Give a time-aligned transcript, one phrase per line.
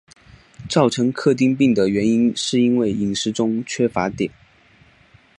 [0.67, 4.31] 造成克汀病的原因是因为饮食中缺乏碘。